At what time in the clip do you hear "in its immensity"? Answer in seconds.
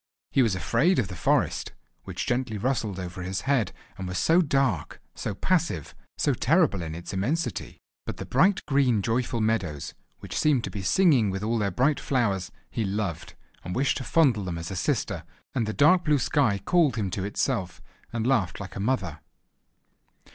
6.81-7.77